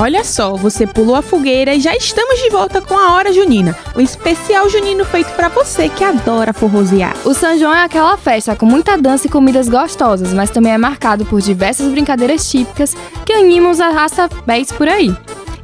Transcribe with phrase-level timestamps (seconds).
[0.00, 3.76] Olha só, você pulou a fogueira e já estamos de volta com a Hora Junina,
[3.96, 7.16] o especial junino feito para você que adora forrosear.
[7.24, 10.78] O São João é aquela festa com muita dança e comidas gostosas, mas também é
[10.78, 15.12] marcado por diversas brincadeiras típicas que animam os arrasta-pés por aí.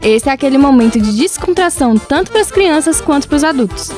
[0.03, 3.93] Esse é aquele momento de descontração tanto para as crianças quanto para os adultos.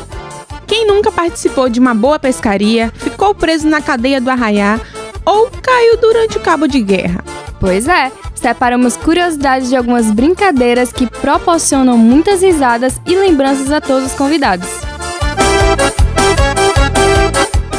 [0.67, 4.79] Quem nunca participou de uma boa pescaria, ficou preso na cadeia do arraiá
[5.25, 7.25] ou caiu durante o cabo de guerra?
[7.59, 8.13] Pois é,
[8.47, 14.69] separamos curiosidades de algumas brincadeiras que proporcionam muitas risadas e lembranças a todos os convidados.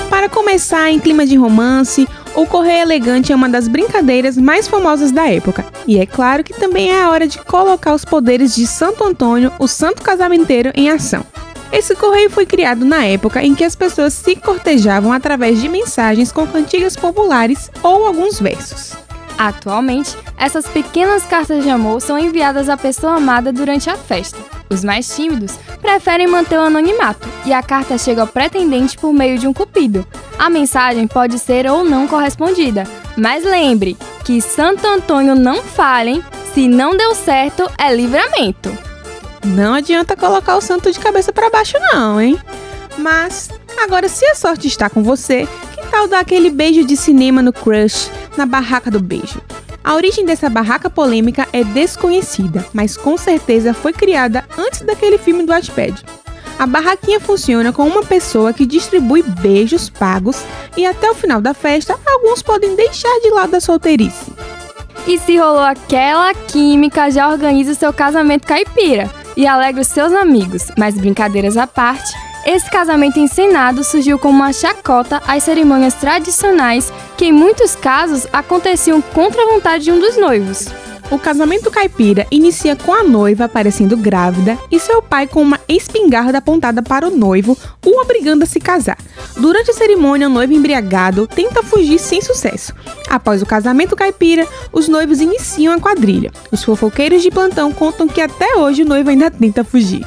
[0.10, 5.10] Para começar em clima de romance, o correio elegante é uma das brincadeiras mais famosas
[5.10, 5.66] da época.
[5.88, 9.54] E é claro que também é a hora de colocar os poderes de Santo Antônio,
[9.60, 11.26] o santo casamenteiro, em ação.
[11.72, 16.30] Esse correio foi criado na época em que as pessoas se cortejavam através de mensagens
[16.30, 19.07] com cantigas populares ou alguns versos.
[19.38, 24.40] Atualmente, essas pequenas cartas de amor são enviadas à pessoa amada durante a festa.
[24.70, 29.38] Os mais tímidos preferem manter o anonimato e a carta chega ao pretendente por meio
[29.38, 30.06] de um cupido.
[30.40, 32.86] A mensagem pode ser ou não correspondida,
[33.16, 38.76] mas lembre que Santo Antônio não falem, se não deu certo é livramento.
[39.46, 42.38] Não adianta colocar o santo de cabeça para baixo não, hein?
[42.98, 43.50] Mas
[43.84, 47.54] agora se a sorte está com você, que tal dar aquele beijo de cinema no
[47.54, 48.10] crush?
[48.38, 49.42] Na Barraca do Beijo.
[49.84, 55.44] A origem dessa barraca polêmica é desconhecida, mas com certeza foi criada antes daquele filme
[55.44, 56.04] do Wattpad.
[56.60, 60.44] A barraquinha funciona com uma pessoa que distribui beijos pagos
[60.76, 64.34] e até o final da festa alguns podem deixar de lado a solteirice.
[65.06, 70.66] E se rolou aquela química, já organiza seu casamento caipira e alegra os seus amigos.
[70.78, 72.12] Mas brincadeiras à parte,
[72.46, 79.02] esse casamento encenado surgiu como uma chacota às cerimônias tradicionais que, em muitos casos, aconteciam
[79.02, 80.68] contra a vontade de um dos noivos.
[81.10, 86.40] O casamento caipira inicia com a noiva aparecendo grávida e seu pai com uma espingarda
[86.40, 88.98] apontada para o noivo, o obrigando a se casar.
[89.38, 92.74] Durante a cerimônia, o noivo embriagado tenta fugir sem sucesso.
[93.10, 96.32] Após o casamento caipira, os noivos iniciam a quadrilha.
[96.52, 100.06] Os fofoqueiros de plantão contam que até hoje o noivo ainda tenta fugir.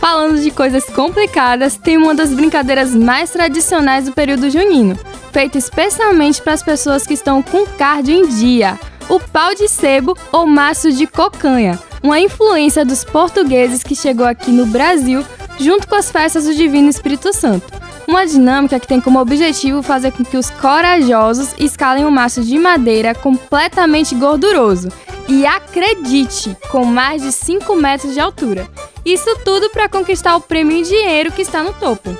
[0.00, 4.98] Falando de coisas complicadas, tem uma das brincadeiras mais tradicionais do período junino,
[5.32, 8.78] feita especialmente para as pessoas que estão com cardio em dia:
[9.08, 14.50] o pau de sebo ou maço de cocanha, uma influência dos portugueses que chegou aqui
[14.50, 15.24] no Brasil
[15.58, 17.66] junto com as festas do Divino Espírito Santo.
[18.06, 22.58] Uma dinâmica que tem como objetivo fazer com que os corajosos escalem um maço de
[22.58, 24.88] madeira completamente gorduroso
[25.28, 28.66] e acredite, com mais de 5 metros de altura.
[29.04, 32.16] Isso tudo para conquistar o prêmio em dinheiro que está no topo.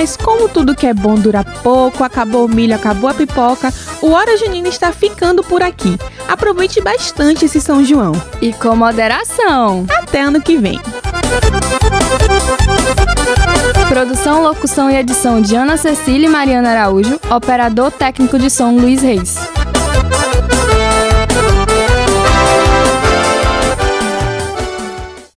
[0.00, 4.12] Mas como tudo que é bom dura pouco, acabou o milho, acabou a pipoca, o
[4.12, 5.98] Hora Junina está ficando por aqui.
[6.26, 8.12] Aproveite bastante esse São João.
[8.40, 9.84] E com moderação.
[9.98, 10.80] Até ano que vem.
[13.90, 17.20] Produção, locução e edição de Ana Cecília e Mariana Araújo.
[17.30, 19.49] Operador técnico de som Luiz Reis.